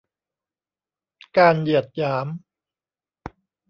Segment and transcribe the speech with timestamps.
[1.37, 2.27] การเหยียดหยาม